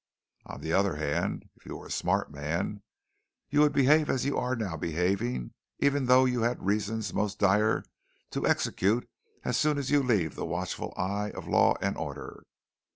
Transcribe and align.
On 0.47 0.61
the 0.61 0.73
other 0.73 0.95
hand, 0.95 1.47
if 1.57 1.67
you 1.67 1.75
were 1.77 1.85
a 1.85 1.91
smart 1.91 2.31
man, 2.31 2.81
you 3.51 3.59
would 3.59 3.71
behave 3.71 4.09
as 4.09 4.25
you 4.25 4.35
are 4.35 4.55
now 4.55 4.75
behaving 4.75 5.53
even 5.77 6.07
though 6.07 6.25
you 6.25 6.41
had 6.41 6.65
reasons 6.65 7.13
most 7.13 7.37
dire 7.37 7.83
to 8.31 8.47
execute 8.47 9.07
as 9.45 9.57
soon 9.59 9.77
as 9.77 9.91
you 9.91 10.01
leave 10.01 10.33
the 10.33 10.43
watchful 10.43 10.91
eye 10.97 11.29
of 11.35 11.47
law 11.47 11.75
and 11.81 11.97
order. 11.99 12.43